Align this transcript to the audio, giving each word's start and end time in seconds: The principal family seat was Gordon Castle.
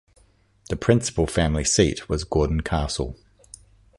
The 0.71 0.75
principal 0.75 1.27
family 1.27 1.63
seat 1.63 2.09
was 2.09 2.23
Gordon 2.23 2.61
Castle. 2.61 3.15